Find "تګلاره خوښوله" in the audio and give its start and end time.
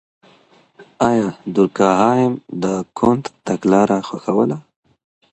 3.45-4.57